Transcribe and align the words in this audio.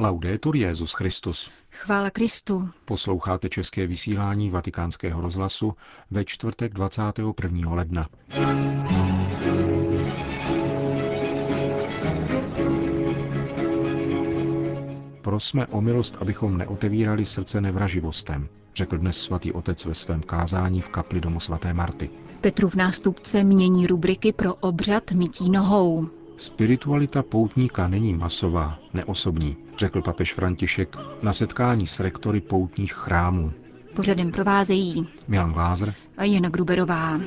Laudetur 0.00 0.56
Jezus 0.56 0.92
Christus. 0.92 1.50
Chvála 1.70 2.10
Kristu. 2.10 2.68
Posloucháte 2.84 3.48
české 3.48 3.86
vysílání 3.86 4.50
Vatikánského 4.50 5.20
rozhlasu 5.20 5.74
ve 6.10 6.24
čtvrtek 6.24 6.74
21. 6.74 7.74
ledna. 7.74 8.08
Prosme 15.22 15.66
o 15.66 15.80
milost, 15.80 16.16
abychom 16.20 16.58
neotevírali 16.58 17.26
srdce 17.26 17.60
nevraživostem, 17.60 18.48
řekl 18.74 18.98
dnes 18.98 19.16
svatý 19.22 19.52
otec 19.52 19.84
ve 19.84 19.94
svém 19.94 20.22
kázání 20.22 20.80
v 20.80 20.88
kapli 20.88 21.20
domu 21.20 21.40
svaté 21.40 21.74
Marty. 21.74 22.10
Petrův 22.40 22.74
nástupce 22.74 23.44
mění 23.44 23.86
rubriky 23.86 24.32
pro 24.32 24.54
obřad 24.54 25.12
mytí 25.12 25.50
nohou. 25.50 26.19
Spiritualita 26.40 27.22
poutníka 27.22 27.88
není 27.88 28.14
masová, 28.14 28.78
neosobní, 28.94 29.56
řekl 29.78 30.02
papež 30.02 30.34
František 30.34 30.96
na 31.22 31.32
setkání 31.32 31.86
s 31.86 32.00
rektory 32.00 32.40
poutních 32.40 32.92
chrámů. 32.92 33.52
Pořadem 33.94 34.30
provázejí 34.30 35.08
Milan 35.28 35.52
Glázer 35.52 35.94
a 36.16 36.24
Jana 36.24 36.48
Gruberová. 36.48 37.20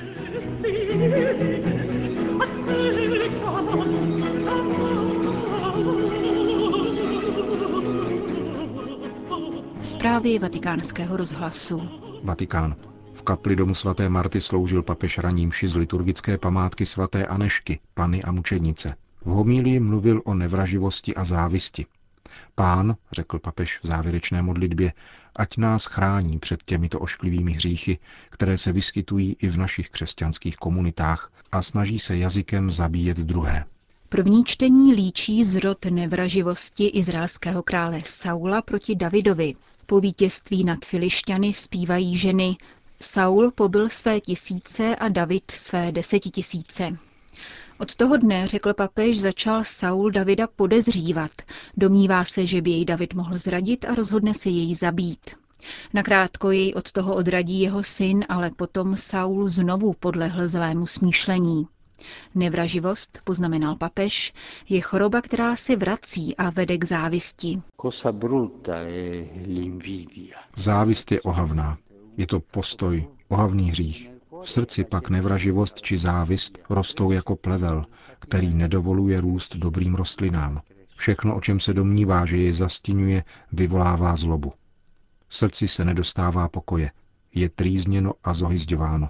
Zprávy 9.81 10.39
vatikánského 10.39 11.17
rozhlasu. 11.17 11.81
Vatikán. 12.23 12.75
V 13.13 13.21
kapli 13.21 13.55
domu 13.55 13.75
svaté 13.75 14.09
Marty 14.09 14.41
sloužil 14.41 14.83
papež 14.83 15.17
ranímši 15.17 15.67
z 15.67 15.75
liturgické 15.75 16.37
památky 16.37 16.85
svaté 16.85 17.25
Anešky, 17.25 17.79
Pany 17.93 18.23
a 18.23 18.31
mučednice. 18.31 18.95
V 19.25 19.29
homílii 19.29 19.79
mluvil 19.79 20.21
o 20.25 20.33
nevraživosti 20.33 21.15
a 21.15 21.25
závisti. 21.25 21.85
Pán, 22.55 22.95
řekl 23.11 23.39
papež 23.39 23.79
v 23.83 23.87
závěrečné 23.87 24.41
modlitbě, 24.41 24.93
ať 25.35 25.57
nás 25.57 25.85
chrání 25.85 26.39
před 26.39 26.63
těmito 26.63 26.99
ošklivými 26.99 27.51
hříchy, 27.51 27.99
které 28.29 28.57
se 28.57 28.71
vyskytují 28.71 29.35
i 29.39 29.47
v 29.49 29.57
našich 29.57 29.89
křesťanských 29.89 30.55
komunitách 30.57 31.31
a 31.51 31.61
snaží 31.61 31.99
se 31.99 32.17
jazykem 32.17 32.71
zabíjet 32.71 33.17
druhé. 33.17 33.65
První 34.09 34.45
čtení 34.45 34.93
líčí 34.93 35.43
zrod 35.43 35.85
nevraživosti 35.85 36.87
izraelského 36.87 37.63
krále 37.63 37.99
Saula 38.05 38.61
proti 38.61 38.95
Davidovi. 38.95 39.55
Po 39.85 39.99
vítězství 39.99 40.63
nad 40.63 40.85
Filišťany 40.85 41.53
zpívají 41.53 42.17
ženy 42.17 42.57
Saul 43.01 43.51
pobyl 43.51 43.89
své 43.89 44.19
tisíce 44.19 44.95
a 44.95 45.09
David 45.09 45.51
své 45.51 45.91
desetitisíce. 45.91 46.97
Od 47.77 47.95
toho 47.95 48.17
dne, 48.17 48.47
řekl 48.47 48.73
papež, 48.73 49.19
začal 49.19 49.63
Saul 49.63 50.11
Davida 50.11 50.47
podezřívat. 50.55 51.31
Domnívá 51.77 52.23
se, 52.25 52.45
že 52.47 52.61
by 52.61 52.69
jej 52.71 52.85
David 52.85 53.13
mohl 53.13 53.37
zradit 53.37 53.85
a 53.85 53.95
rozhodne 53.95 54.33
se 54.33 54.49
jej 54.49 54.75
zabít. 54.75 55.29
Nakrátko 55.93 56.51
jej 56.51 56.73
od 56.75 56.91
toho 56.91 57.15
odradí 57.15 57.61
jeho 57.61 57.83
syn, 57.83 58.25
ale 58.29 58.51
potom 58.51 58.97
Saul 58.97 59.49
znovu 59.49 59.93
podlehl 59.99 60.49
zlému 60.49 60.85
smýšlení. 60.85 61.67
Nevraživost, 62.35 63.19
poznamenal 63.23 63.75
papež, 63.75 64.33
je 64.69 64.81
choroba, 64.81 65.21
která 65.21 65.55
se 65.55 65.75
vrací 65.75 66.35
a 66.35 66.49
vede 66.49 66.77
k 66.77 66.83
závisti. 66.83 67.61
Závist 70.55 71.11
je 71.11 71.21
ohavná. 71.21 71.77
Je 72.17 72.27
to 72.27 72.39
postoj, 72.39 73.07
ohavný 73.29 73.69
hřích. 73.69 74.12
V 74.43 74.51
srdci 74.51 74.83
pak 74.83 75.09
nevraživost 75.09 75.81
či 75.81 75.97
závist 75.97 76.59
rostou 76.69 77.11
jako 77.11 77.35
plevel, 77.35 77.85
který 78.19 78.55
nedovoluje 78.55 79.21
růst 79.21 79.55
dobrým 79.55 79.95
rostlinám. 79.95 80.61
Všechno, 80.95 81.35
o 81.35 81.41
čem 81.41 81.59
se 81.59 81.73
domnívá, 81.73 82.25
že 82.25 82.37
je 82.37 82.53
zastínuje, 82.53 83.23
vyvolává 83.51 84.15
zlobu. 84.15 84.53
V 85.27 85.35
srdci 85.35 85.67
se 85.67 85.85
nedostává 85.85 86.49
pokoje, 86.49 86.91
je 87.35 87.49
trýzněno 87.49 88.13
a 88.23 88.33
zohyzďováno. 88.33 89.09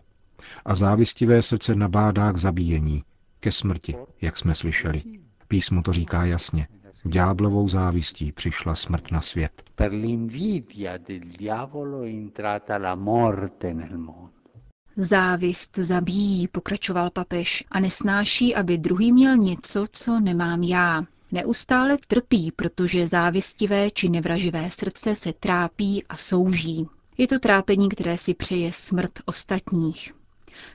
A 0.66 0.76
závistivé 0.76 1.42
srdce 1.42 1.76
nabádá 1.76 2.32
k 2.32 2.38
zabíjení, 2.38 3.04
ke 3.40 3.52
smrti, 3.52 3.96
jak 4.22 4.38
jsme 4.38 4.56
slyšeli. 4.56 5.02
Písmo 5.48 5.82
to 5.82 5.94
říká 5.94 6.26
jasně. 6.26 6.68
Ďáblovou 7.06 7.68
závistí 7.68 8.32
přišla 8.32 8.76
smrt 8.76 9.12
na 9.12 9.22
svět. 9.22 9.64
Per 9.76 9.92
l'invidia 9.92 10.98
del 10.98 11.20
diavolo 11.40 12.02
è 12.02 12.10
entrata 12.10 12.78
la 12.78 12.96
morte 12.96 13.74
nel 13.74 13.98
mondo. 13.98 14.43
Závist 14.98 15.78
zabíjí, 15.78 16.48
pokračoval 16.48 17.10
papež, 17.10 17.64
a 17.72 17.80
nesnáší, 17.80 18.56
aby 18.56 18.78
druhý 18.78 19.12
měl 19.12 19.38
něco, 19.38 19.86
co 19.92 20.20
nemám 20.20 20.64
já. 20.64 21.04
Neustále 21.32 21.98
trpí, 22.08 22.52
protože 22.56 23.08
závistivé 23.08 23.92
či 23.92 24.10
nevraživé 24.10 24.72
srdce 24.72 25.16
se 25.16 25.34
trápí 25.34 26.04
a 26.10 26.18
souží. 26.18 26.88
Je 27.18 27.28
to 27.28 27.40
trápení, 27.40 27.90
které 27.90 28.18
si 28.18 28.34
přeje 28.34 28.72
smrt 28.74 29.12
ostatních. 29.26 30.14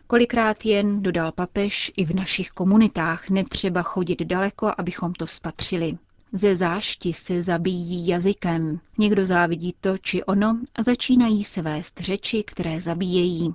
Kolikrát 0.06 0.64
jen, 0.64 1.02
dodal 1.02 1.32
papež, 1.32 1.92
i 1.96 2.04
v 2.04 2.14
našich 2.14 2.50
komunitách 2.50 3.30
netřeba 3.30 3.82
chodit 3.82 4.22
daleko, 4.22 4.72
abychom 4.78 5.12
to 5.12 5.26
spatřili. 5.26 5.98
Ze 6.32 6.56
zášti 6.56 7.12
se 7.12 7.42
zabíjí 7.42 8.08
jazykem. 8.08 8.80
Někdo 8.98 9.24
závidí 9.24 9.74
to 9.80 9.98
či 9.98 10.24
ono 10.24 10.60
a 10.74 10.82
začínají 10.82 11.44
se 11.44 11.62
vést 11.62 12.00
řeči, 12.00 12.44
které 12.46 12.80
zabíjejí. 12.80 13.54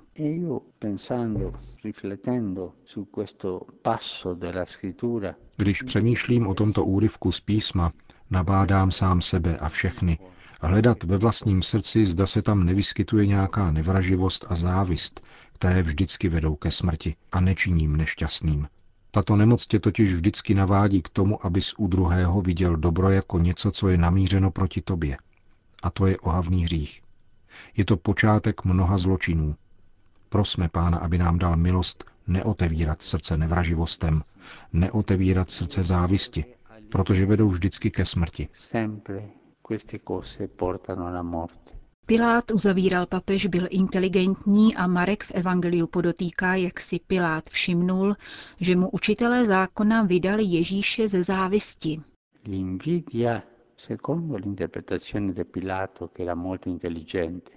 Když 5.56 5.82
přemýšlím 5.82 6.46
o 6.46 6.54
tomto 6.54 6.84
úryvku 6.84 7.32
z 7.32 7.40
písma, 7.40 7.92
nabádám 8.30 8.90
sám 8.90 9.22
sebe 9.22 9.56
a 9.56 9.68
všechny 9.68 10.18
hledat 10.62 11.04
ve 11.04 11.16
vlastním 11.16 11.62
srdci, 11.62 12.06
zda 12.06 12.26
se 12.26 12.42
tam 12.42 12.64
nevyskytuje 12.64 13.26
nějaká 13.26 13.70
nevraživost 13.70 14.46
a 14.48 14.56
závist, 14.56 15.20
které 15.52 15.82
vždycky 15.82 16.28
vedou 16.28 16.54
ke 16.54 16.70
smrti 16.70 17.14
a 17.32 17.40
nečiním 17.40 17.96
nešťastným. 17.96 18.68
Tato 19.14 19.36
nemoc 19.36 19.66
tě 19.66 19.80
totiž 19.80 20.14
vždycky 20.14 20.54
navádí 20.54 21.02
k 21.02 21.08
tomu, 21.08 21.46
abys 21.46 21.74
u 21.78 21.86
druhého 21.86 22.40
viděl 22.42 22.76
dobro 22.76 23.10
jako 23.10 23.38
něco, 23.38 23.70
co 23.70 23.88
je 23.88 23.98
namířeno 23.98 24.50
proti 24.50 24.80
tobě. 24.80 25.16
A 25.82 25.90
to 25.90 26.06
je 26.06 26.18
ohavný 26.18 26.64
hřích. 26.64 27.02
Je 27.76 27.84
to 27.84 27.96
počátek 27.96 28.64
mnoha 28.64 28.98
zločinů. 28.98 29.56
Prosme 30.28 30.68
Pána, 30.68 30.98
aby 30.98 31.18
nám 31.18 31.38
dal 31.38 31.56
milost 31.56 32.04
neotevírat 32.26 33.02
srdce 33.02 33.36
nevraživostem, 33.36 34.22
neotevírat 34.72 35.50
srdce 35.50 35.84
závisti, 35.84 36.44
protože 36.88 37.26
vedou 37.26 37.48
vždycky 37.48 37.90
ke 37.90 38.04
smrti. 38.04 38.48
Pilát 42.06 42.50
uzavíral 42.50 43.06
papež 43.06 43.46
byl 43.46 43.66
inteligentní 43.70 44.76
a 44.76 44.86
Marek 44.86 45.24
v 45.24 45.30
Evangeliu 45.30 45.86
podotýká, 45.86 46.54
jak 46.54 46.80
si 46.80 47.00
Pilát 47.06 47.44
všimnul, 47.44 48.14
že 48.60 48.76
mu 48.76 48.90
učitelé 48.90 49.44
zákona 49.44 50.02
vydali 50.02 50.44
Ježíše 50.44 51.08
ze 51.08 51.24
závisti. 51.24 52.00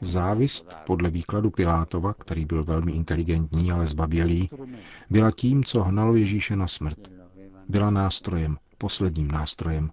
Závist, 0.01 0.77
podle 0.85 1.09
výkladu 1.09 1.51
Pilátova, 1.51 2.13
který 2.13 2.45
byl 2.45 2.63
velmi 2.63 2.91
inteligentní, 2.91 3.71
ale 3.71 3.87
zbabělý, 3.87 4.49
byla 5.09 5.31
tím, 5.31 5.63
co 5.63 5.83
hnalo 5.83 6.15
Ježíše 6.15 6.55
na 6.55 6.67
smrt. 6.67 6.99
Byla 7.69 7.89
nástrojem, 7.89 8.57
posledním 8.77 9.27
nástrojem. 9.27 9.89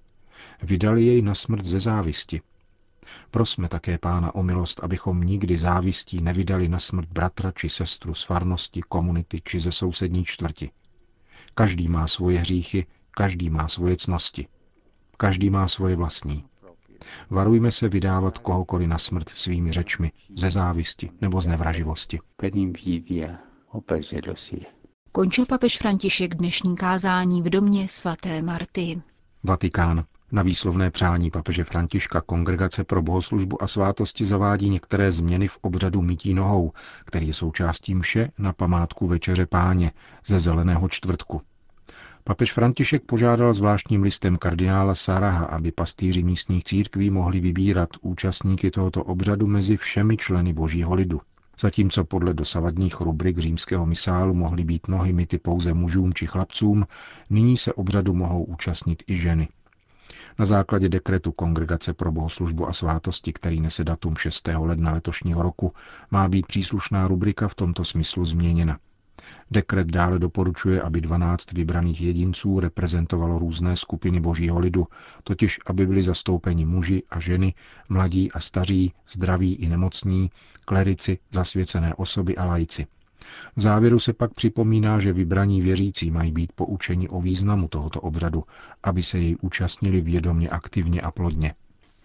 Vydali 0.63 1.05
jej 1.05 1.23
na 1.23 1.35
smrt 1.35 1.65
ze 1.65 1.81
závisti, 1.81 2.41
Prosme 3.31 3.69
také 3.69 3.99
Pána 3.99 4.35
o 4.35 4.43
milost, 4.43 4.85
abychom 4.85 5.21
nikdy 5.21 5.57
závistí 5.57 6.23
nevydali 6.23 6.69
na 6.69 6.79
smrt 6.79 7.09
bratra 7.09 7.53
či 7.53 7.69
sestru 7.69 8.15
z 8.15 8.23
farnosti, 8.23 8.83
komunity 8.89 9.41
či 9.45 9.61
ze 9.61 9.73
sousední 9.73 10.25
čtvrti. 10.25 10.71
Každý 11.55 11.89
má 11.89 12.07
svoje 12.07 12.39
hříchy, 12.39 12.87
každý 13.11 13.51
má 13.51 13.69
svoje 13.69 13.97
cnosti. 13.97 14.47
Každý 15.17 15.51
má 15.51 15.69
svoje 15.69 15.97
vlastní. 15.97 16.45
Varujme 17.31 17.71
se 17.71 17.88
vydávat 17.88 18.38
kohokoliv 18.38 18.88
na 18.88 18.99
smrt 18.99 19.29
svými 19.29 19.73
řečmi, 19.73 20.12
ze 20.37 20.50
závisti 20.50 21.11
nebo 21.21 21.41
z 21.41 21.47
nevraživosti. 21.47 22.19
Končil 25.12 25.47
papež 25.47 25.79
František 25.79 26.35
dnešní 26.35 26.77
kázání 26.77 27.43
v 27.43 27.50
domě 27.50 27.88
svaté 27.88 28.43
Marty. 28.43 29.03
Vatikán. 29.43 30.05
Na 30.35 30.43
výslovné 30.43 30.91
přání 30.91 31.31
papeže 31.31 31.65
Františka 31.65 32.21
Kongregace 32.21 32.85
pro 32.85 33.03
bohoslužbu 33.03 33.63
a 33.63 33.67
svátosti 33.67 34.27
zavádí 34.27 34.69
některé 34.69 35.13
změny 35.13 35.49
v 35.49 35.59
obřadu 35.61 36.03
mytí 36.03 36.35
nohou, 36.35 36.73
který 37.05 37.27
je 37.27 37.35
součástí 37.35 37.95
mše 37.95 38.31
na 38.39 38.53
památku 38.53 39.07
Večeře 39.07 39.47
páně 39.47 39.93
ze 40.27 40.41
Zeleného 40.41 40.89
čtvrtku. 40.89 41.41
Papež 42.25 42.53
František 42.53 43.03
požádal 43.05 43.55
zvláštním 43.55 44.03
listem 44.03 44.37
kardinála 44.37 44.95
Saraha, 44.95 45.45
aby 45.45 45.73
pastýři 45.73 46.23
místních 46.23 46.65
církví 46.65 47.11
mohli 47.11 47.41
vybírat 47.41 47.89
účastníky 48.01 48.71
tohoto 48.71 49.05
obřadu 49.05 49.47
mezi 49.47 49.77
všemi 49.77 50.17
členy 50.17 50.53
božího 50.53 50.95
lidu. 50.95 51.21
Zatímco 51.61 52.05
podle 52.05 52.35
dosavadních 52.35 53.01
rubrik 53.01 53.39
římského 53.39 53.87
misálu 53.87 54.35
mohly 54.35 54.65
být 54.65 54.89
nohy 54.89 55.13
myty 55.13 55.39
pouze 55.39 55.75
mužům 55.75 56.15
či 56.15 56.27
chlapcům, 56.27 56.87
nyní 57.31 57.57
se 57.57 57.73
obřadu 57.73 58.15
mohou 58.15 58.45
účastnit 58.45 59.03
i 59.07 59.17
ženy. 59.17 59.49
Na 60.39 60.45
základě 60.45 60.89
dekretu 60.89 61.33
Kongregace 61.33 61.93
pro 61.93 62.13
bohoslužbu 62.13 62.69
a 62.69 62.73
svátosti, 62.73 63.33
který 63.33 63.61
nese 63.61 63.85
datum 63.85 64.17
6. 64.17 64.49
ledna 64.59 64.93
letošního 64.93 65.43
roku, 65.43 65.73
má 66.11 66.29
být 66.29 66.47
příslušná 66.47 67.07
rubrika 67.07 67.49
v 67.49 67.55
tomto 67.55 67.85
smyslu 67.85 68.25
změněna. 68.25 68.79
Dekret 69.51 69.87
dále 69.87 70.19
doporučuje, 70.19 70.83
aby 70.83 71.01
12 71.01 71.53
vybraných 71.53 72.01
jedinců 72.01 72.61
reprezentovalo 72.61 73.39
různé 73.39 73.77
skupiny 73.77 74.21
božího 74.21 74.59
lidu, 74.59 74.87
totiž 75.25 75.59
aby 75.67 75.87
byli 75.87 76.03
zastoupeni 76.03 76.65
muži 76.65 77.03
a 77.11 77.21
ženy, 77.21 77.55
mladí 77.89 78.33
a 78.33 78.41
staří, 78.41 78.93
zdraví 79.13 79.55
i 79.55 79.69
nemocní, 79.69 80.31
klerici, 80.65 81.19
zasvěcené 81.31 81.95
osoby 81.95 82.37
a 82.37 82.45
lajci. 82.45 82.87
V 83.56 83.61
závěru 83.61 83.99
se 83.99 84.12
pak 84.12 84.35
připomíná, 84.35 85.00
že 85.00 85.12
vybraní 85.12 85.61
věřící 85.62 86.11
mají 86.11 86.32
být 86.32 86.53
poučeni 86.53 87.09
o 87.09 87.21
významu 87.21 87.69
tohoto 87.69 88.00
obřadu, 88.00 88.44
aby 88.82 89.03
se 89.03 89.19
jej 89.19 89.37
účastnili 89.41 90.00
vědomě, 90.00 90.49
aktivně 90.49 91.00
a 91.00 91.11
plodně. 91.11 91.55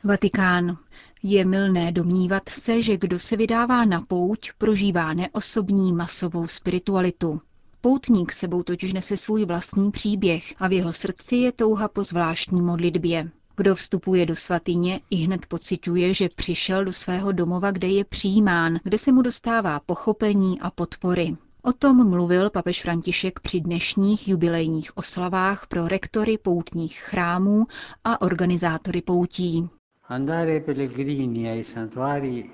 Vatikán. 0.04 0.78
Je 1.24 1.46
milné 1.46 1.92
domnívat 1.92 2.50
se, 2.50 2.82
že 2.82 2.98
kdo 2.98 3.20
se 3.20 3.38
vydává 3.38 3.86
na 3.86 4.02
pouť, 4.02 4.52
prožívá 4.58 5.14
neosobní 5.14 5.94
masovou 5.94 6.48
spiritualitu. 6.48 7.42
Poutník 7.82 8.32
sebou 8.32 8.64
totiž 8.64 8.94
nese 8.94 9.18
svůj 9.18 9.46
vlastní 9.46 9.92
příběh 9.92 10.54
a 10.60 10.68
v 10.68 10.72
jeho 10.72 10.94
srdci 10.94 11.36
je 11.36 11.52
touha 11.52 11.88
po 11.88 12.04
zvláštní 12.04 12.62
modlitbě. 12.62 13.30
Kdo 13.60 13.76
vstupuje 13.76 14.26
do 14.26 14.36
svatyně, 14.36 15.02
i 15.10 15.16
hned 15.16 15.46
pociťuje, 15.46 16.14
že 16.14 16.30
přišel 16.30 16.86
do 16.86 16.94
svého 16.94 17.32
domova, 17.32 17.72
kde 17.72 17.88
je 17.88 18.04
přijímán, 18.06 18.80
kde 18.84 18.98
se 18.98 19.12
mu 19.12 19.22
dostává 19.22 19.80
pochopení 19.80 20.60
a 20.60 20.72
podpory. 20.72 21.38
O 21.62 21.74
tom 21.74 22.10
mluvil 22.10 22.50
papež 22.50 22.82
František 22.82 23.40
při 23.40 23.60
dnešních 23.60 24.28
jubilejních 24.28 24.98
oslavách 24.98 25.68
pro 25.68 25.88
rektory 25.88 26.38
poutních 26.38 26.98
chrámů 27.00 27.66
a 28.04 28.22
organizátory 28.22 29.02
poutí. 29.02 29.70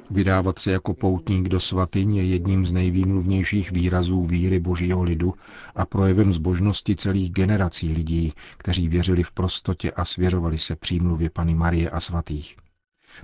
Vydávat 0.10 0.60
se 0.60 0.72
jako 0.72 0.94
poutník 0.94 1.50
do 1.50 1.60
svatyň 1.60 2.16
je 2.16 2.26
jedním 2.26 2.66
z 2.66 2.74
nejvýmluvnějších 2.74 3.72
výrazů 3.72 4.24
víry 4.26 4.60
božího 4.60 5.04
lidu 5.04 5.34
a 5.76 5.86
projevem 5.86 6.34
zbožnosti 6.34 6.96
celých 6.96 7.32
generací 7.32 7.94
lidí, 7.94 8.34
kteří 8.58 8.88
věřili 8.90 9.24
v 9.24 9.32
prostotě 9.32 9.92
a 9.92 10.06
svěřovali 10.06 10.60
se 10.60 10.76
přímluvě 10.76 11.30
Pany 11.30 11.56
Marie 11.56 11.90
a 11.90 12.00
svatých. 12.00 12.56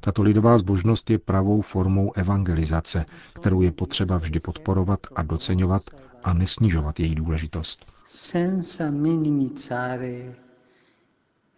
Tato 0.02 0.22
lidová 0.24 0.58
zbožnost 0.58 1.10
je 1.10 1.18
pravou 1.20 1.62
formou 1.62 2.12
evangelizace, 2.16 3.06
kterou 3.34 3.62
je 3.62 3.72
potřeba 3.72 4.18
vždy 4.18 4.40
podporovat 4.40 5.00
a 5.16 5.22
doceňovat 5.24 5.82
a 6.24 6.34
nesnižovat 6.34 7.00
její 7.00 7.16
důležitost. 7.16 7.86
Senza 8.08 8.92
minimizzare 8.92 10.36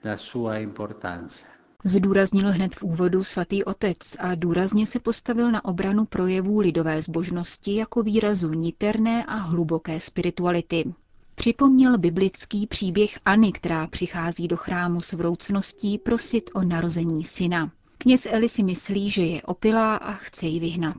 la 0.05 0.17
sua 0.17 0.57
importanza. 0.57 1.53
Zdůraznil 1.85 2.51
hned 2.51 2.75
v 2.75 2.83
úvodu 2.83 3.23
svatý 3.23 3.63
otec 3.63 3.97
a 4.19 4.35
důrazně 4.35 4.85
se 4.85 4.99
postavil 4.99 5.51
na 5.51 5.65
obranu 5.65 6.05
projevů 6.05 6.59
lidové 6.59 7.01
zbožnosti 7.01 7.75
jako 7.75 8.03
výrazu 8.03 8.53
niterné 8.53 9.25
a 9.25 9.35
hluboké 9.35 9.99
spirituality. 9.99 10.93
Připomněl 11.35 11.97
biblický 11.97 12.67
příběhAny, 12.67 13.51
která 13.51 13.87
přichází 13.87 14.47
do 14.47 14.57
chrámu 14.57 15.01
s 15.01 15.13
vroucností 15.13 15.97
prosit 15.97 16.49
o 16.53 16.63
narození 16.63 17.23
syna. 17.23 17.71
Kněz 17.97 18.27
Eli 18.31 18.49
si 18.49 18.63
myslí, 18.63 19.09
že 19.09 19.21
je 19.21 19.41
opilá 19.41 19.95
a 19.95 20.13
chce 20.13 20.45
ji 20.45 20.59
vyhnat. 20.59 20.97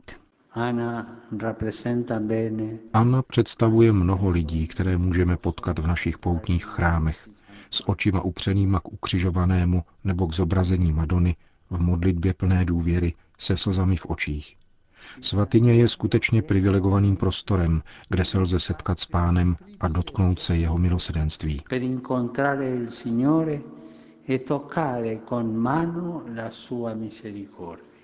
Anna 2.93 3.21
představuje 3.21 3.91
mnoho 3.91 4.29
lidí, 4.29 4.67
které 4.67 4.97
můžeme 4.97 5.37
potkat 5.37 5.79
v 5.79 5.87
našich 5.87 6.17
poutních 6.17 6.65
chrámech 6.65 7.29
s 7.71 7.89
očima 7.89 8.21
upřenýma 8.21 8.79
k 8.79 8.87
ukřižovanému 8.93 9.83
nebo 10.03 10.27
k 10.27 10.33
zobrazení 10.33 10.93
Madony 10.93 11.35
v 11.69 11.79
modlitbě 11.81 12.33
plné 12.33 12.65
důvěry 12.65 13.13
se 13.39 13.57
slzami 13.57 13.97
v 13.97 14.05
očích. 14.05 14.55
Svatyně 15.21 15.73
je 15.73 15.87
skutečně 15.87 16.41
privilegovaným 16.41 17.15
prostorem, 17.15 17.81
kde 18.09 18.25
se 18.25 18.39
lze 18.39 18.59
setkat 18.59 18.99
s 18.99 19.05
pánem 19.05 19.57
a 19.79 19.87
dotknout 19.87 20.39
se 20.39 20.57
jeho 20.57 20.77
milosedenství. 20.77 21.61
E 24.29 24.39
toccare 24.39 25.17
con 25.29 25.57
mano 25.57 26.21
la 26.35 26.49
sua 26.51 26.93
misericordia. 26.93 27.94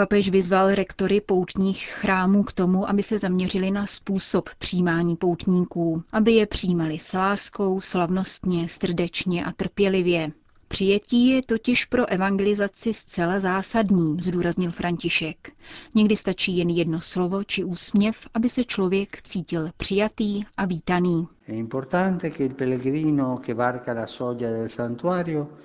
Papež 0.00 0.28
vyzval 0.28 0.74
rektory 0.74 1.20
poutních 1.20 1.86
chrámů 1.86 2.42
k 2.42 2.52
tomu, 2.52 2.88
aby 2.88 3.02
se 3.02 3.18
zaměřili 3.18 3.70
na 3.70 3.86
způsob 3.86 4.48
přijímání 4.58 5.16
poutníků, 5.16 6.02
aby 6.12 6.32
je 6.32 6.46
přijímali 6.46 6.98
s 6.98 7.12
láskou, 7.12 7.80
slavnostně, 7.80 8.68
srdečně 8.68 9.44
a 9.44 9.52
trpělivě. 9.52 10.32
Přijetí 10.72 11.28
je 11.28 11.42
totiž 11.42 11.84
pro 11.84 12.06
evangelizaci 12.06 12.94
zcela 12.94 13.40
zásadní, 13.40 14.16
zdůraznil 14.20 14.72
František. 14.72 15.52
Někdy 15.94 16.16
stačí 16.16 16.56
jen 16.56 16.68
jedno 16.68 17.00
slovo 17.00 17.44
či 17.44 17.64
úsměv, 17.64 18.26
aby 18.34 18.48
se 18.48 18.64
člověk 18.64 19.22
cítil 19.22 19.70
přijatý 19.76 20.42
a 20.56 20.64
vítaný. 20.64 21.28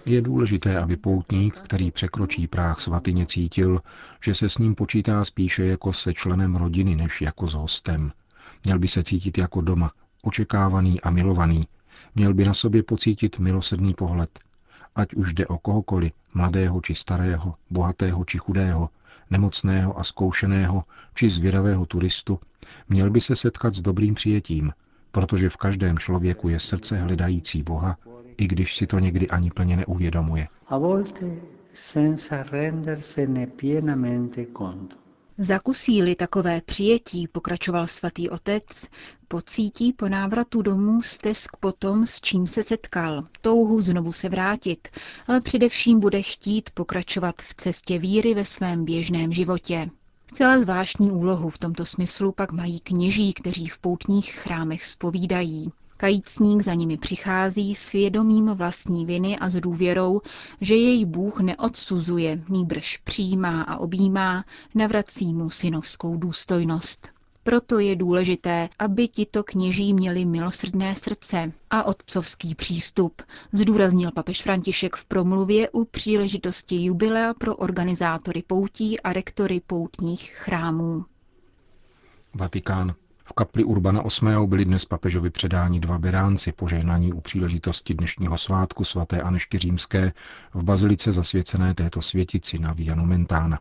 Je 0.05 0.21
důležité, 0.21 0.79
aby 0.79 0.97
poutník, 0.97 1.57
který 1.57 1.91
překročí 1.91 2.47
práh 2.47 2.79
svatyně, 2.79 3.25
cítil, 3.25 3.79
že 4.23 4.35
se 4.35 4.49
s 4.49 4.57
ním 4.57 4.75
počítá 4.75 5.23
spíše 5.23 5.65
jako 5.65 5.93
se 5.93 6.13
členem 6.13 6.55
rodiny, 6.55 6.95
než 6.95 7.21
jako 7.21 7.47
s 7.47 7.53
hostem. 7.53 8.11
Měl 8.63 8.79
by 8.79 8.87
se 8.87 9.03
cítit 9.03 9.37
jako 9.37 9.61
doma, 9.61 9.91
očekávaný 10.21 11.01
a 11.01 11.09
milovaný. 11.09 11.67
Měl 12.15 12.33
by 12.33 12.45
na 12.45 12.53
sobě 12.53 12.83
pocítit 12.83 13.39
milosrdný 13.39 13.93
pohled, 13.93 14.39
ať 14.95 15.13
už 15.13 15.33
jde 15.33 15.47
o 15.47 15.57
kohokoliv, 15.57 16.11
mladého 16.33 16.81
či 16.81 16.95
starého, 16.95 17.55
bohatého 17.69 18.25
či 18.25 18.37
chudého, 18.37 18.89
nemocného 19.29 19.99
a 19.99 20.03
zkoušeného 20.03 20.83
či 21.13 21.29
zvědavého 21.29 21.85
turistu, 21.85 22.39
měl 22.89 23.09
by 23.09 23.21
se 23.21 23.35
setkat 23.35 23.75
s 23.75 23.81
dobrým 23.81 24.13
přijetím, 24.15 24.71
protože 25.11 25.49
v 25.49 25.57
každém 25.57 25.97
člověku 25.97 26.49
je 26.49 26.59
srdce 26.59 26.97
hledající 26.97 27.63
Boha, 27.63 27.97
i 28.37 28.47
když 28.47 28.75
si 28.75 28.87
to 28.87 28.99
někdy 28.99 29.27
ani 29.27 29.51
plně 29.51 29.77
neuvědomuje. 29.77 30.47
A 30.67 30.77
volte 30.77 31.25
senza 31.69 32.43
rendersene 32.43 33.47
pienamente 33.47 34.45
conto. 34.57 35.04
Zakusí-li 35.37 36.15
takové 36.15 36.61
přijetí, 36.61 37.27
pokračoval 37.27 37.87
svatý 37.87 38.29
otec, 38.29 38.87
pocítí 39.27 39.93
po 39.93 40.09
návratu 40.09 40.61
domů 40.61 41.01
stesk 41.01 41.57
po 41.59 41.71
tom, 41.71 42.05
s 42.05 42.21
čím 42.21 42.47
se 42.47 42.63
setkal, 42.63 43.27
touhu 43.41 43.81
znovu 43.81 44.11
se 44.11 44.29
vrátit, 44.29 44.87
ale 45.27 45.41
především 45.41 45.99
bude 45.99 46.21
chtít 46.21 46.69
pokračovat 46.73 47.35
v 47.41 47.53
cestě 47.53 47.99
víry 47.99 48.33
ve 48.33 48.45
svém 48.45 48.85
běžném 48.85 49.33
životě. 49.33 49.89
Celá 50.33 50.59
zvláštní 50.59 51.11
úlohu 51.11 51.49
v 51.49 51.57
tomto 51.57 51.85
smyslu 51.85 52.31
pak 52.31 52.51
mají 52.51 52.79
kněží, 52.79 53.33
kteří 53.33 53.67
v 53.67 53.77
poutních 53.77 54.31
chrámech 54.33 54.85
spovídají. 54.85 55.71
Kajícník 55.97 56.61
za 56.61 56.73
nimi 56.73 56.97
přichází 56.97 57.75
s 57.75 57.91
vědomím 57.91 58.47
vlastní 58.47 59.05
viny 59.05 59.37
a 59.39 59.49
s 59.49 59.55
důvěrou, 59.61 60.21
že 60.61 60.75
jej 60.75 61.05
Bůh 61.05 61.39
neodsuzuje, 61.39 62.43
nýbrž 62.49 62.97
přijímá 62.97 63.61
a 63.61 63.77
objímá, 63.77 64.45
navrací 64.75 65.33
mu 65.33 65.49
synovskou 65.49 66.17
důstojnost. 66.17 67.09
Proto 67.43 67.79
je 67.79 67.95
důležité, 67.95 68.69
aby 68.79 69.07
tito 69.07 69.43
kněží 69.43 69.93
měli 69.93 70.25
milosrdné 70.25 70.95
srdce 70.95 71.51
a 71.69 71.83
otcovský 71.83 72.55
přístup, 72.55 73.21
zdůraznil 73.53 74.11
papež 74.11 74.41
František 74.43 74.95
v 74.95 75.05
promluvě 75.05 75.69
u 75.69 75.85
příležitosti 75.85 76.83
jubilea 76.83 77.33
pro 77.33 77.55
organizátory 77.55 78.43
poutí 78.47 78.99
a 78.99 79.13
rektory 79.13 79.61
poutních 79.67 80.31
chrámů. 80.31 81.05
Vatikán. 82.33 82.95
V 83.27 83.33
kapli 83.33 83.63
Urbana 83.63 84.03
VIII. 84.21 84.47
byli 84.47 84.65
dnes 84.65 84.85
papežovi 84.85 85.29
předáni 85.29 85.79
dva 85.79 85.99
beránci 85.99 86.51
požehnaní 86.51 87.13
u 87.13 87.21
příležitosti 87.21 87.93
dnešního 87.93 88.37
svátku 88.37 88.83
svaté 88.83 89.21
Anešky 89.21 89.57
Římské 89.57 90.13
v 90.53 90.63
bazilice 90.63 91.11
zasvěcené 91.11 91.73
této 91.73 92.01
světici 92.01 92.59
na 92.59 92.73
Via 92.73 92.95
Nomentana. 92.95 93.59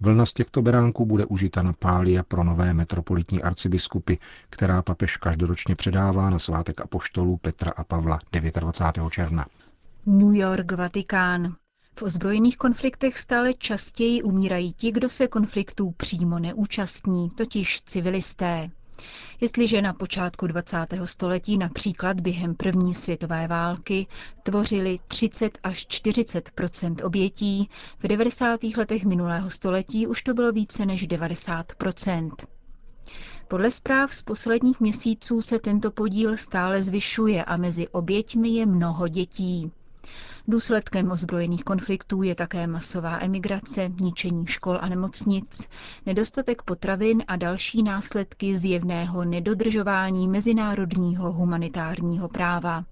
Vlna 0.00 0.26
z 0.26 0.32
těchto 0.32 0.62
beránků 0.62 1.06
bude 1.06 1.26
užita 1.26 1.62
na 1.62 1.72
pália 1.72 2.22
pro 2.22 2.44
nové 2.44 2.74
metropolitní 2.74 3.42
arcibiskupy, 3.42 4.14
která 4.50 4.82
papež 4.82 5.16
každoročně 5.16 5.74
předává 5.74 6.30
na 6.30 6.38
svátek 6.38 6.80
apoštolů 6.80 7.36
Petra 7.36 7.72
a 7.76 7.84
Pavla 7.84 8.18
29. 8.60 9.10
června. 9.10 9.46
New 10.06 10.34
York, 10.34 10.72
Vatikán. 10.72 11.54
V 11.98 12.02
ozbrojených 12.02 12.56
konfliktech 12.56 13.18
stále 13.18 13.54
častěji 13.54 14.22
umírají 14.22 14.72
ti, 14.72 14.92
kdo 14.92 15.08
se 15.08 15.28
konfliktů 15.28 15.90
přímo 15.96 16.38
neúčastní, 16.38 17.30
totiž 17.30 17.82
civilisté. 17.82 18.70
Jestliže 19.40 19.82
na 19.82 19.92
počátku 19.92 20.46
20. 20.46 20.86
století 21.04 21.58
například 21.58 22.20
během 22.20 22.54
první 22.54 22.94
světové 22.94 23.48
války 23.48 24.06
tvořili 24.42 24.98
30 25.08 25.58
až 25.62 25.86
40% 25.86 27.06
obětí, 27.06 27.68
v 27.98 28.08
90. 28.08 28.60
letech 28.76 29.04
minulého 29.04 29.50
století 29.50 30.06
už 30.06 30.22
to 30.22 30.34
bylo 30.34 30.52
více 30.52 30.86
než 30.86 31.08
90% 31.08 32.30
podle 33.48 33.70
zpráv 33.70 34.12
z 34.12 34.22
posledních 34.22 34.80
měsíců 34.80 35.42
se 35.42 35.58
tento 35.58 35.90
podíl 35.90 36.36
stále 36.36 36.82
zvyšuje 36.82 37.44
a 37.44 37.56
mezi 37.56 37.88
oběťmi 37.88 38.48
je 38.48 38.66
mnoho 38.66 39.08
dětí. 39.08 39.72
Důsledkem 40.48 41.10
ozbrojených 41.10 41.64
konfliktů 41.64 42.22
je 42.22 42.34
také 42.34 42.66
masová 42.66 43.18
emigrace, 43.22 43.90
ničení 44.00 44.46
škol 44.46 44.78
a 44.80 44.88
nemocnic, 44.88 45.68
nedostatek 46.06 46.62
potravin 46.62 47.22
a 47.28 47.36
další 47.36 47.82
následky 47.82 48.58
zjevného 48.58 49.24
nedodržování 49.24 50.28
mezinárodního 50.28 51.32
humanitárního 51.32 52.28
práva. 52.28 52.84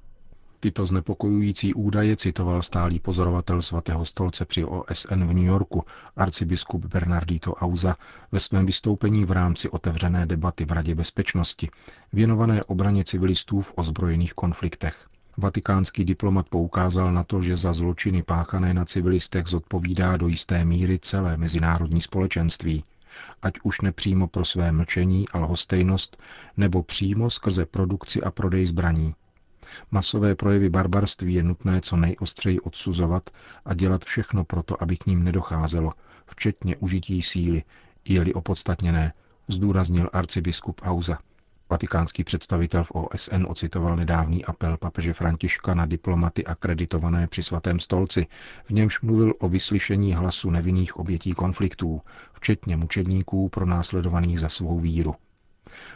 Tyto 0.61 0.87
znepokojující 0.87 1.75
údaje 1.75 2.17
citoval 2.17 2.63
stálý 2.63 3.01
pozorovatel 3.01 3.63
svatého 3.63 4.05
stolce 4.07 4.45
při 4.45 4.65
OSN 4.65 5.25
v 5.25 5.33
New 5.35 5.45
Yorku, 5.45 5.85
arcibiskup 6.17 6.85
Bernardito 6.85 7.55
Auza, 7.55 7.97
ve 8.33 8.41
svém 8.41 8.67
vystoupení 8.67 9.25
v 9.25 9.31
rámci 9.31 9.69
otevřené 9.71 10.27
debaty 10.27 10.65
v 10.65 10.73
Radě 10.73 10.95
bezpečnosti, 10.95 11.71
věnované 12.13 12.65
obraně 12.65 13.05
civilistů 13.05 13.61
v 13.61 13.73
ozbrojených 13.77 14.35
konfliktech. 14.35 15.07
Vatikánský 15.37 16.05
diplomat 16.05 16.49
poukázal 16.49 17.13
na 17.13 17.25
to, 17.25 17.43
že 17.43 17.57
za 17.57 17.73
zločiny 17.73 18.23
páchané 18.23 18.75
na 18.75 18.85
civilistech 18.85 19.47
zodpovídá 19.47 20.17
do 20.17 20.29
jisté 20.29 20.65
míry 20.65 20.99
celé 20.99 21.37
mezinárodní 21.37 22.01
společenství, 22.01 22.85
ať 23.43 23.55
už 23.63 23.81
nepřímo 23.81 24.29
pro 24.29 24.45
své 24.45 24.73
mlčení 24.73 25.29
a 25.29 25.39
lhostejnost, 25.39 26.17
nebo 26.57 26.83
přímo 26.83 27.31
skrze 27.31 27.67
produkci 27.67 28.23
a 28.23 28.31
prodej 28.31 28.67
zbraní. 28.67 29.15
Masové 29.91 30.35
projevy 30.35 30.69
barbarství 30.69 31.35
je 31.35 31.43
nutné 31.43 31.81
co 31.81 31.97
nejostřeji 31.97 32.61
odsuzovat 32.61 33.31
a 33.65 33.75
dělat 33.75 34.05
všechno 34.05 34.45
proto, 34.45 34.83
aby 34.83 34.97
k 34.97 35.07
ním 35.07 35.25
nedocházelo, 35.25 35.93
včetně 36.27 36.77
užití 36.77 37.23
síly, 37.23 37.63
je-li 38.05 38.35
opodstatněné, 38.35 39.13
zdůraznil 39.49 40.11
arcibiskup 40.13 40.81
Auza. 40.85 41.19
Vatikánský 41.73 42.25
představitel 42.25 42.85
v 42.85 42.91
OSN 42.91 43.45
ocitoval 43.49 43.97
nedávný 43.97 44.45
apel 44.45 44.77
papeže 44.77 45.13
Františka 45.13 45.75
na 45.75 45.87
diplomaty 45.87 46.45
akreditované 46.45 47.27
při 47.27 47.43
svatém 47.43 47.81
stolci, 47.81 48.27
v 48.65 48.71
němž 48.71 49.01
mluvil 49.01 49.35
o 49.39 49.49
vyslyšení 49.49 50.15
hlasu 50.15 50.51
nevinných 50.51 50.97
obětí 50.97 51.33
konfliktů, 51.33 52.01
včetně 52.33 52.77
mučedníků 52.77 53.49
pro 53.49 53.67
následovaných 53.67 54.41
za 54.41 54.49
svou 54.49 54.79
víru. 54.79 55.15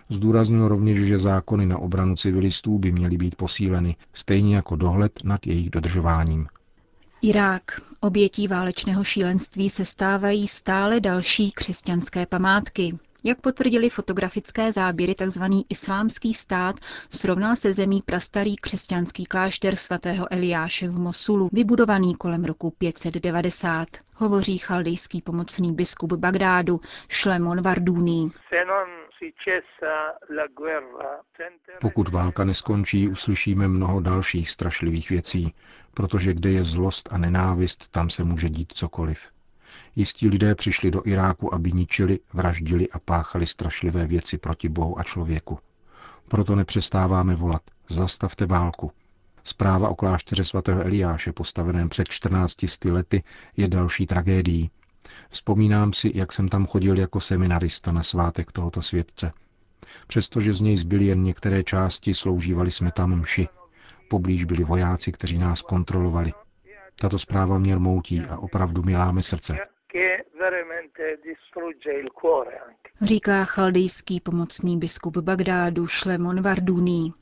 Zdůraznil 0.08 0.68
rovněž, 0.68 0.98
že 0.98 1.18
zákony 1.18 1.66
na 1.66 1.78
obranu 1.78 2.16
civilistů 2.16 2.78
by 2.78 2.92
měly 2.92 3.16
být 3.16 3.36
posíleny, 3.36 3.96
stejně 4.12 4.56
jako 4.56 4.76
dohled 4.76 5.24
nad 5.24 5.46
jejich 5.46 5.70
dodržováním. 5.70 6.46
Irák. 7.22 7.80
Obětí 8.00 8.48
válečného 8.48 9.04
šílenství 9.04 9.70
se 9.70 9.84
stávají 9.84 10.48
stále 10.48 11.00
další 11.00 11.52
křesťanské 11.52 12.26
památky. 12.26 12.98
Jak 13.26 13.40
potvrdili 13.40 13.90
fotografické 13.90 14.72
záběry, 14.72 15.14
tzv. 15.14 15.42
islámský 15.68 16.34
stát 16.34 16.76
srovnal 17.10 17.56
se 17.56 17.72
zemí 17.72 18.02
prastarý 18.06 18.56
křesťanský 18.56 19.24
klášter 19.24 19.76
svatého 19.76 20.32
Eliáše 20.32 20.88
v 20.88 20.98
Mosulu, 20.98 21.48
vybudovaný 21.52 22.14
kolem 22.14 22.44
roku 22.44 22.70
590. 22.70 23.88
Hovoří 24.14 24.58
chaldejský 24.58 25.22
pomocný 25.22 25.72
biskup 25.72 26.12
Bagdádu 26.12 26.80
Šlemon 27.08 27.62
Varduni. 27.62 28.30
Pokud 31.80 32.08
válka 32.08 32.44
neskončí, 32.44 33.08
uslyšíme 33.08 33.68
mnoho 33.68 34.00
dalších 34.00 34.50
strašlivých 34.50 35.10
věcí, 35.10 35.54
protože 35.94 36.34
kde 36.34 36.50
je 36.50 36.64
zlost 36.64 37.08
a 37.12 37.18
nenávist, 37.18 37.88
tam 37.88 38.10
se 38.10 38.24
může 38.24 38.48
dít 38.48 38.72
cokoliv. 38.72 39.35
Jistí 39.96 40.28
lidé 40.28 40.54
přišli 40.54 40.90
do 40.90 41.02
Iráku, 41.04 41.54
aby 41.54 41.72
ničili, 41.72 42.18
vraždili 42.32 42.90
a 42.90 42.98
páchali 42.98 43.46
strašlivé 43.46 44.06
věci 44.06 44.38
proti 44.38 44.68
Bohu 44.68 44.98
a 44.98 45.02
člověku. 45.02 45.58
Proto 46.28 46.56
nepřestáváme 46.56 47.34
volat. 47.34 47.62
Zastavte 47.88 48.46
válku. 48.46 48.92
Zpráva 49.44 49.88
o 49.88 49.94
klášteře 49.94 50.44
svatého 50.44 50.82
Eliáše, 50.82 51.32
postaveném 51.32 51.88
před 51.88 52.08
14 52.08 52.84
lety, 52.84 53.22
je 53.56 53.68
další 53.68 54.06
tragédií. 54.06 54.70
Vzpomínám 55.30 55.92
si, 55.92 56.12
jak 56.14 56.32
jsem 56.32 56.48
tam 56.48 56.66
chodil 56.66 56.98
jako 56.98 57.20
seminarista 57.20 57.92
na 57.92 58.02
svátek 58.02 58.52
tohoto 58.52 58.82
světce. 58.82 59.32
Přestože 60.06 60.54
z 60.54 60.60
něj 60.60 60.76
zbyly 60.76 61.04
jen 61.04 61.22
některé 61.22 61.64
části, 61.64 62.14
sloužívali 62.14 62.70
jsme 62.70 62.92
tam 62.92 63.20
mši. 63.20 63.48
Poblíž 64.10 64.44
byli 64.44 64.64
vojáci, 64.64 65.12
kteří 65.12 65.38
nás 65.38 65.62
kontrolovali. 65.62 66.32
Tato 67.00 67.18
zpráva 67.18 67.58
mě 67.58 67.74
rmoutí 67.74 68.20
a 68.20 68.38
opravdu 68.38 68.82
mi 68.82 68.96
láme 68.96 69.22
srdce. 69.22 69.56
Říká 73.02 73.44
chaldejský 73.44 74.20
pomocný 74.20 74.78
biskup 74.78 75.16
Bagdádu 75.16 75.86
Šlemon 75.86 76.42
Varduni. 76.42 77.12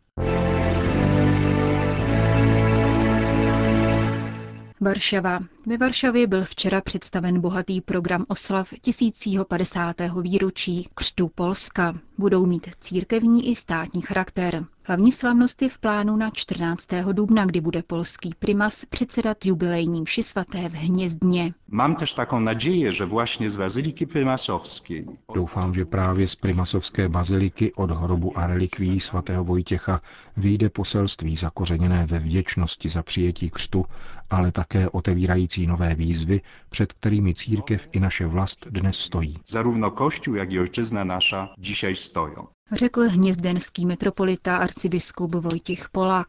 Varšava. 4.81 5.39
Ve 5.67 5.77
Varšavě 5.79 6.27
byl 6.27 6.45
včera 6.45 6.81
představen 6.81 7.41
bohatý 7.41 7.81
program 7.81 8.25
oslav 8.29 8.71
1050. 8.81 9.97
výročí 10.23 10.89
křtu 10.95 11.29
Polska. 11.29 11.95
Budou 12.19 12.47
mít 12.47 12.69
církevní 12.81 13.51
i 13.51 13.57
státní 13.57 14.03
charakter. 14.03 14.65
Hlavní 14.87 15.13
slavnost 15.13 15.63
je 15.63 15.69
v 15.69 15.79
plánu 15.79 16.17
na 16.17 16.31
14. 16.31 16.89
dubna, 17.13 17.47
kdy 17.47 17.61
bude 17.61 17.83
polský 17.83 18.35
primas 18.39 18.85
předsedat 18.85 19.47
jubilejní 19.47 20.03
mši 20.03 20.23
svaté 20.23 20.69
v 20.69 20.73
Hnězdně. 20.75 21.55
Mám 21.69 21.95
tež 21.97 22.15
takovou 22.15 22.41
naději, 22.43 22.93
že 22.93 23.05
vlastně 23.05 23.51
z 23.51 23.57
baziliky 23.57 24.07
primasovské. 24.07 25.03
Doufám, 25.35 25.75
že 25.75 25.85
právě 25.85 26.29
z 26.29 26.35
primasovské 26.35 27.09
baziliky 27.09 27.73
od 27.75 27.91
hrobu 27.91 28.39
a 28.39 28.47
relikví 28.47 29.01
svatého 29.01 29.45
Vojtěcha 29.45 30.01
vyjde 30.37 30.71
poselství 30.71 31.37
zakořeněné 31.37 32.07
ve 32.07 32.19
vděčnosti 32.19 32.89
za 32.89 33.03
přijetí 33.03 33.51
křtu, 33.51 33.85
ale 34.31 34.53
také 34.53 34.89
otevírající 34.89 35.67
nové 35.67 35.95
výzvy, 35.95 36.41
před 36.71 36.93
kterými 36.93 37.35
církev 37.35 37.89
i 37.93 38.01
naše 38.01 38.27
vlast 38.27 38.67
dnes 38.71 38.97
stojí. 38.97 39.35
Zarówno 39.49 39.91
Kościół, 39.91 40.35
jak 40.35 40.53
i 40.53 40.61
ojczyzna 40.61 41.05
nasza 41.05 41.49
dzisiaj 41.59 41.95
stoją. 41.95 42.47
Řekl 42.75 43.09
hnězdenský 43.09 43.87
metropolita 43.87 44.57
arcibiskup 44.57 45.35
Vojtěch 45.35 45.89
Polak. 45.89 46.29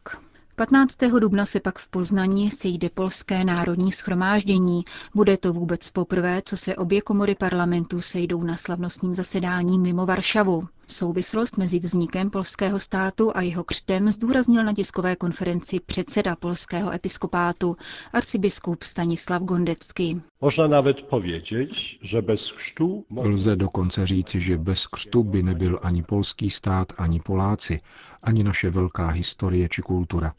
15. 0.56 0.96
dubna 1.18 1.46
se 1.46 1.60
pak 1.60 1.78
v 1.78 1.88
Poznaní 1.88 2.50
sejde 2.50 2.90
Polské 2.90 3.44
národní 3.44 3.92
schromáždění. 3.92 4.84
Bude 5.14 5.36
to 5.36 5.52
vůbec 5.52 5.90
poprvé, 5.90 6.42
co 6.44 6.56
se 6.56 6.76
obě 6.76 7.00
komory 7.02 7.34
parlamentu 7.34 8.00
sejdou 8.00 8.42
na 8.42 8.56
slavnostním 8.56 9.14
zasedání 9.14 9.78
mimo 9.78 10.06
Varšavu. 10.06 10.68
Souvislost 10.88 11.56
mezi 11.58 11.78
vznikem 11.78 12.30
polského 12.30 12.78
státu 12.78 13.36
a 13.36 13.42
jeho 13.42 13.64
křtem 13.64 14.10
zdůraznil 14.10 14.64
na 14.64 14.72
tiskové 14.72 15.16
konferenci 15.16 15.80
předseda 15.80 16.36
polského 16.36 16.92
episkopátu, 16.92 17.76
arcibiskup 18.12 18.82
Stanislav 18.82 19.42
Gondecký. 19.42 20.22
Można 20.40 20.66
nawet 20.66 21.02
powiedzieć, 21.02 21.98
že 22.02 22.22
bez 22.22 22.52
křtu... 22.52 23.04
Lze 23.22 23.56
dokonce 23.56 24.06
říci, 24.06 24.40
že 24.40 24.58
bez 24.58 24.86
křtu 24.86 25.22
by 25.24 25.42
nebyl 25.42 25.78
ani 25.82 26.02
polský 26.02 26.50
stát, 26.50 26.92
ani 26.98 27.20
Poláci, 27.20 27.80
ani 28.22 28.44
naše 28.44 28.70
velká 28.70 29.08
historie 29.08 29.68
či 29.68 29.82
kultura. 29.82 30.32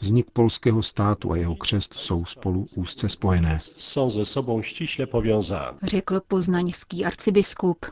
Vznik 0.00 0.30
polského 0.30 0.82
státu 0.82 1.32
a 1.32 1.36
jeho 1.36 1.56
křest 1.56 1.94
jsou 1.94 2.24
spolu 2.24 2.66
úzce 2.76 3.08
spojené. 3.08 3.58
Jsou 3.60 4.10
ze 4.10 4.24
sobou 4.24 4.62
ściśle 4.62 5.06
powiązane. 5.06 5.78
Řekl 5.82 6.20
poznaňský 6.28 7.04
arcibiskup. 7.04 7.86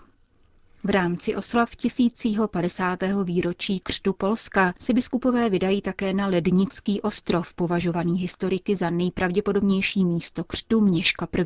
V 0.84 0.90
rámci 0.90 1.36
oslav 1.36 1.76
tisícího 1.76 2.48
50. 2.48 2.98
výročí 3.24 3.80
křtu 3.80 4.12
Polska 4.12 4.74
si 4.78 4.92
biskupové 4.92 5.50
vydají 5.50 5.82
také 5.82 6.12
na 6.12 6.26
Lednický 6.26 7.00
ostrov, 7.00 7.54
považovaný 7.54 8.18
historiky 8.18 8.76
za 8.76 8.90
nejpravděpodobnější 8.90 10.04
místo 10.04 10.44
křtu 10.44 10.80
Měška 10.80 11.28
I. 11.38 11.42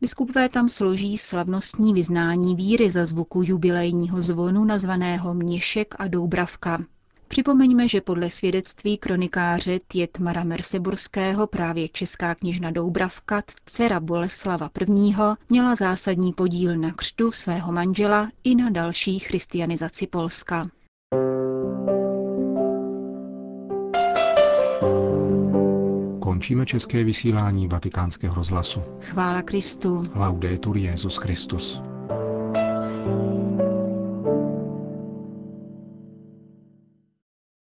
Biskupové 0.00 0.48
tam 0.48 0.68
složí 0.68 1.18
slavnostní 1.18 1.94
vyznání 1.94 2.56
víry 2.56 2.90
za 2.90 3.04
zvuku 3.04 3.42
jubilejního 3.44 4.22
zvonu 4.22 4.64
nazvaného 4.64 5.34
Měšek 5.34 5.94
a 5.98 6.08
Doubravka. 6.08 6.84
Připomeňme, 7.34 7.88
že 7.88 8.00
podle 8.00 8.30
svědectví 8.30 8.98
kronikáře 8.98 9.78
Tjetmara 9.88 10.44
Merseburského 10.44 11.46
právě 11.46 11.88
česká 11.88 12.34
kněžna 12.34 12.70
Doubravka, 12.70 13.42
dcera 13.66 14.00
Boleslava 14.00 14.70
I., 14.80 15.14
měla 15.48 15.74
zásadní 15.74 16.32
podíl 16.32 16.76
na 16.76 16.92
křtu 16.92 17.30
svého 17.30 17.72
manžela 17.72 18.28
i 18.44 18.54
na 18.54 18.70
další 18.70 19.18
christianizaci 19.18 20.06
Polska. 20.06 20.68
Končíme 26.20 26.66
české 26.66 27.04
vysílání 27.04 27.68
vatikánského 27.68 28.34
rozhlasu. 28.34 28.80
Chvála 29.00 29.42
Kristu. 29.42 30.02
Laudetur 30.14 30.76
Jezus 30.76 31.16
Christus. 31.16 31.82